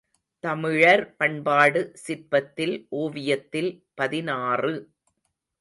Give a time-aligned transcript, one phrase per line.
[0.43, 4.73] தமிழர் பண்பாடு சிற்பத்தில் ஓவியத்தில் பதினாறு.